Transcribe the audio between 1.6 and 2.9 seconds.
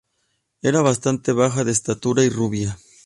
de estatura y rubia.